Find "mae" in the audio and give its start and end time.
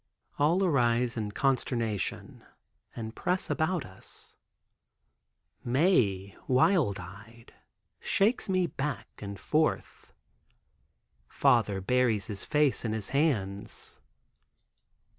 5.63-6.35